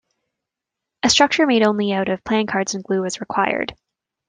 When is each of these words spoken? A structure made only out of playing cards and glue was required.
A 1.03 1.11
structure 1.11 1.45
made 1.45 1.61
only 1.61 1.91
out 1.93 2.09
of 2.09 2.23
playing 2.23 2.47
cards 2.47 2.73
and 2.73 2.83
glue 2.83 3.03
was 3.03 3.19
required. 3.21 3.75